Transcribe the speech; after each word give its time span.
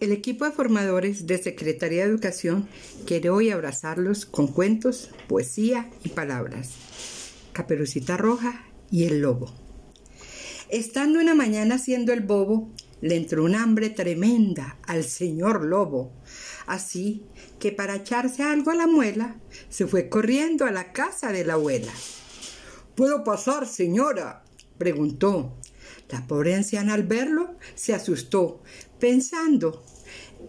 El 0.00 0.12
equipo 0.12 0.46
de 0.46 0.52
formadores 0.52 1.26
de 1.26 1.36
Secretaría 1.36 2.04
de 2.04 2.10
Educación 2.10 2.66
quiere 3.06 3.28
hoy 3.28 3.50
abrazarlos 3.50 4.24
con 4.24 4.48
cuentos, 4.48 5.10
poesía 5.28 5.90
y 6.02 6.08
palabras. 6.08 6.70
Caperucita 7.52 8.16
Roja 8.16 8.64
y 8.90 9.04
el 9.04 9.20
Lobo. 9.20 9.52
Estando 10.70 11.20
una 11.20 11.34
mañana 11.34 11.74
haciendo 11.74 12.14
el 12.14 12.22
bobo, 12.22 12.70
le 13.02 13.16
entró 13.16 13.44
un 13.44 13.54
hambre 13.54 13.90
tremenda 13.90 14.78
al 14.86 15.04
señor 15.04 15.66
Lobo. 15.66 16.12
Así 16.66 17.26
que 17.58 17.70
para 17.70 17.96
echarse 17.96 18.42
algo 18.42 18.70
a 18.70 18.76
la 18.76 18.86
muela, 18.86 19.36
se 19.68 19.86
fue 19.86 20.08
corriendo 20.08 20.64
a 20.64 20.70
la 20.70 20.92
casa 20.94 21.30
de 21.30 21.44
la 21.44 21.54
abuela. 21.54 21.92
¿Puedo 22.94 23.22
pasar, 23.22 23.66
señora? 23.66 24.44
preguntó. 24.78 25.58
La 26.10 26.26
pobre 26.26 26.54
anciana 26.54 26.94
al 26.94 27.04
verlo 27.04 27.54
se 27.74 27.94
asustó, 27.94 28.62
pensando, 28.98 29.84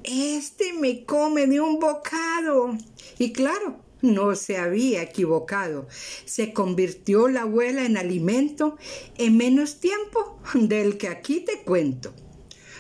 este 0.04 0.74
me 0.74 1.06
come 1.06 1.46
de 1.48 1.62
un 1.62 1.80
bocado. 1.80 2.76
Y 3.20 3.32
claro, 3.32 3.80
no 4.02 4.36
se 4.36 4.58
había 4.58 5.04
equivocado. 5.04 5.88
Se 6.26 6.54
convirtió 6.54 7.28
la 7.28 7.44
abuela 7.44 7.86
en 7.86 7.98
alimento 7.98 8.78
en 9.18 9.38
menos 9.38 9.80
tiempo 9.80 10.40
del 10.56 10.98
que 10.98 11.08
aquí 11.08 11.42
te 11.42 11.62
cuento. 11.62 12.14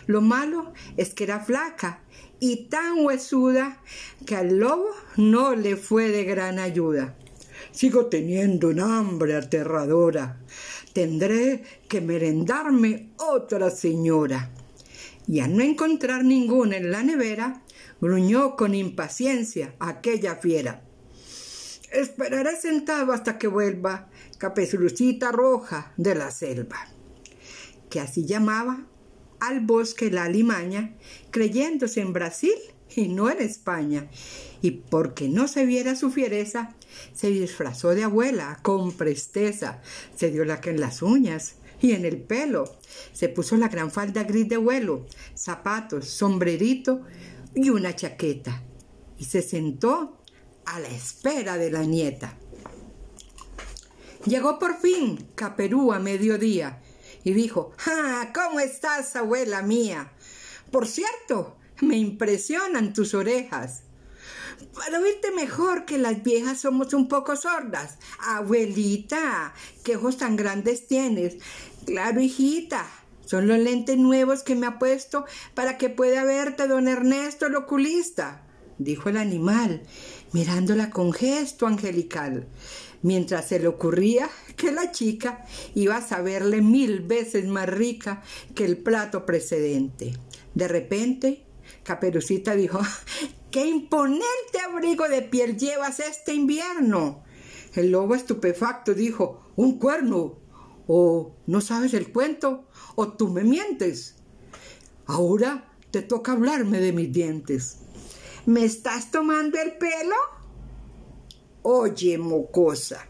Lo 0.07 0.21
malo 0.21 0.73
es 0.97 1.13
que 1.13 1.25
era 1.25 1.39
flaca 1.39 2.01
y 2.39 2.65
tan 2.69 3.05
huesuda 3.05 3.81
que 4.25 4.35
al 4.35 4.57
lobo 4.57 4.89
no 5.15 5.55
le 5.55 5.77
fue 5.77 6.09
de 6.09 6.23
gran 6.23 6.57
ayuda. 6.57 7.15
Sigo 7.71 8.07
teniendo 8.07 8.69
un 8.69 8.79
hambre 8.79 9.35
aterradora. 9.35 10.39
Tendré 10.93 11.63
que 11.87 12.01
merendarme 12.01 13.09
otra 13.17 13.69
señora 13.69 14.51
y 15.27 15.39
al 15.39 15.55
no 15.55 15.63
encontrar 15.63 16.23
ninguna 16.23 16.77
en 16.77 16.91
la 16.91 17.03
nevera, 17.03 17.61
gruñó 18.01 18.55
con 18.55 18.75
impaciencia 18.75 19.75
aquella 19.79 20.35
fiera. 20.35 20.83
Esperaré 21.91 22.55
sentado 22.59 23.13
hasta 23.13 23.37
que 23.37 23.47
vuelva 23.47 24.09
Caperucita 24.37 25.31
Roja 25.31 25.93
de 25.97 26.15
la 26.15 26.31
selva. 26.31 26.87
Que 27.89 27.99
así 27.99 28.25
llamaba 28.25 28.85
al 29.39 29.59
bosque 29.61 30.11
la 30.11 30.25
alimaña, 30.25 30.95
creyéndose 31.31 32.01
en 32.01 32.13
Brasil 32.13 32.53
y 32.95 33.07
no 33.07 33.29
en 33.29 33.41
España. 33.41 34.09
Y 34.61 34.71
porque 34.71 35.29
no 35.29 35.47
se 35.47 35.65
viera 35.65 35.95
su 35.95 36.11
fiereza, 36.11 36.75
se 37.13 37.29
disfrazó 37.29 37.95
de 37.95 38.03
abuela 38.03 38.59
con 38.61 38.91
presteza, 38.91 39.81
se 40.15 40.31
dio 40.31 40.45
la 40.45 40.61
que 40.61 40.69
en 40.69 40.79
las 40.79 41.01
uñas, 41.01 41.55
y 41.81 41.93
en 41.93 42.05
el 42.05 42.21
pelo. 42.21 42.71
Se 43.11 43.27
puso 43.27 43.57
la 43.57 43.67
gran 43.67 43.91
falda 43.91 44.23
gris 44.23 44.47
de 44.47 44.57
vuelo, 44.57 45.05
zapatos, 45.35 46.07
sombrerito 46.07 47.01
y 47.55 47.69
una 47.69 47.95
chaqueta. 47.95 48.61
Y 49.17 49.25
se 49.25 49.41
sentó 49.41 50.23
a 50.65 50.79
la 50.79 50.87
espera 50.89 51.57
de 51.57 51.71
la 51.71 51.83
nieta. 51.83 52.37
Llegó 54.25 54.59
por 54.59 54.79
fin 54.79 55.29
Caperú 55.35 55.91
a 55.91 55.99
mediodía 55.99 56.81
y 57.23 57.33
dijo, 57.33 57.71
¡Ah! 57.87 58.31
¿Cómo 58.33 58.59
estás, 58.59 59.15
abuela 59.15 59.63
mía? 59.63 60.11
Por 60.71 60.87
cierto, 60.87 61.57
me 61.81 61.97
impresionan 61.97 62.93
tus 62.93 63.13
orejas. 63.13 63.83
Para 64.73 64.99
oírte 64.99 65.31
mejor 65.31 65.85
que 65.85 65.97
las 65.97 66.23
viejas 66.23 66.61
somos 66.61 66.93
un 66.93 67.07
poco 67.07 67.35
sordas. 67.35 67.97
Abuelita, 68.19 69.53
qué 69.83 69.97
ojos 69.97 70.17
tan 70.17 70.35
grandes 70.35 70.87
tienes. 70.87 71.37
Claro, 71.85 72.21
hijita. 72.21 72.87
Son 73.25 73.47
los 73.47 73.59
lentes 73.59 73.97
nuevos 73.97 74.43
que 74.43 74.55
me 74.55 74.67
ha 74.67 74.77
puesto 74.77 75.25
para 75.53 75.77
que 75.77 75.89
pueda 75.89 76.23
verte 76.23 76.67
don 76.67 76.87
Ernesto 76.87 77.45
el 77.45 77.55
oculista, 77.55 78.43
dijo 78.77 79.07
el 79.07 79.15
animal, 79.15 79.83
mirándola 80.33 80.89
con 80.89 81.13
gesto 81.13 81.65
angelical, 81.65 82.47
mientras 83.03 83.47
se 83.47 83.59
le 83.59 83.67
ocurría 83.67 84.29
que 84.57 84.73
la 84.73 84.91
chica 84.91 85.45
iba 85.75 85.97
a 85.97 86.05
saberle 86.05 86.61
mil 86.61 87.01
veces 87.01 87.47
más 87.47 87.69
rica 87.69 88.21
que 88.53 88.65
el 88.65 88.77
plato 88.77 89.25
precedente. 89.25 90.17
De 90.53 90.67
repente, 90.67 91.45
Caperucita 91.83 92.55
dijo, 92.55 92.79
¡Qué 93.51 93.65
imponente 93.65 94.59
abrigo 94.65 95.07
de 95.07 95.21
piel 95.21 95.57
llevas 95.57 95.99
este 95.99 96.33
invierno! 96.33 97.23
El 97.73 97.91
lobo 97.91 98.15
estupefacto 98.15 98.93
dijo, 98.93 99.51
¡Un 99.55 99.79
cuerno! 99.79 100.41
o 100.93 101.37
no 101.47 101.61
sabes 101.61 101.93
el 101.93 102.11
cuento, 102.11 102.65
o 102.95 103.13
tú 103.13 103.29
me 103.29 103.43
mientes. 103.43 104.15
Ahora 105.05 105.71
te 105.89 106.01
toca 106.01 106.33
hablarme 106.33 106.79
de 106.79 106.91
mis 106.91 107.13
dientes. 107.13 107.77
¿Me 108.45 108.65
estás 108.65 109.11
tomando 109.11 109.57
el 109.57 109.77
pelo? 109.77 110.15
Oye, 111.61 112.17
mocosa, 112.17 113.07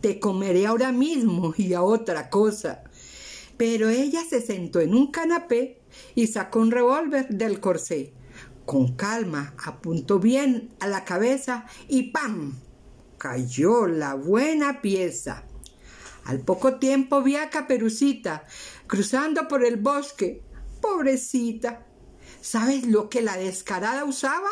te 0.00 0.18
comeré 0.18 0.66
ahora 0.66 0.90
mismo 0.90 1.54
y 1.56 1.74
a 1.74 1.82
otra 1.82 2.30
cosa. 2.30 2.82
Pero 3.56 3.88
ella 3.90 4.22
se 4.28 4.40
sentó 4.40 4.80
en 4.80 4.94
un 4.94 5.12
canapé 5.12 5.82
y 6.14 6.26
sacó 6.26 6.60
un 6.60 6.70
revólver 6.70 7.28
del 7.28 7.60
corsé. 7.60 8.12
Con 8.64 8.96
calma 8.96 9.54
apuntó 9.64 10.18
bien 10.18 10.70
a 10.80 10.86
la 10.86 11.04
cabeza 11.04 11.66
y 11.88 12.10
¡pam! 12.10 12.54
cayó 13.18 13.86
la 13.86 14.14
buena 14.14 14.80
pieza. 14.80 15.44
Al 16.24 16.40
poco 16.40 16.76
tiempo 16.76 17.22
vi 17.22 17.36
a 17.36 17.50
Caperucita 17.50 18.44
cruzando 18.86 19.48
por 19.48 19.64
el 19.64 19.76
bosque. 19.76 20.42
Pobrecita. 20.80 21.86
¿Sabes 22.40 22.86
lo 22.86 23.08
que 23.08 23.22
la 23.22 23.36
descarada 23.36 24.04
usaba? 24.04 24.50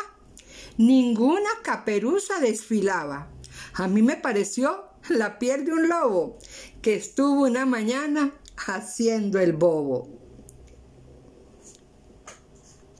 Ninguna 0.77 1.49
caperuza 1.63 2.39
desfilaba. 2.39 3.29
A 3.75 3.87
mí 3.87 4.01
me 4.01 4.15
pareció 4.15 4.85
la 5.09 5.37
piel 5.37 5.65
de 5.65 5.73
un 5.73 5.89
lobo 5.89 6.39
que 6.81 6.95
estuvo 6.95 7.43
una 7.43 7.65
mañana 7.65 8.33
haciendo 8.67 9.39
el 9.39 9.53
bobo. 9.53 10.22